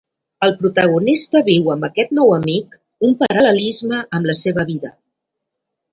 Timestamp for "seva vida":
4.45-4.95